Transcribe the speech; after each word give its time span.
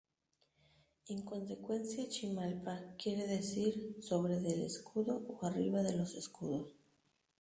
En 1.09 1.21
consecuencia 1.21 2.09
Chimalpa 2.09 2.95
quiere 2.97 3.27
decir 3.27 3.97
"sobre 4.01 4.39
del 4.39 4.63
escudo" 4.63 5.21
o 5.27 5.45
"arriba 5.45 5.83
de 5.83 5.95
los 5.95 6.15
escudos". 6.15 6.73